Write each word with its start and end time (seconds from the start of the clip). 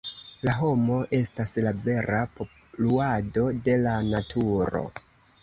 La 0.47 0.53
homo 0.59 0.95
estas 1.17 1.53
la 1.65 1.73
vera 1.83 2.23
poluado 2.39 3.45
de 3.69 3.77
la 3.85 3.95
naturo! 4.11 4.85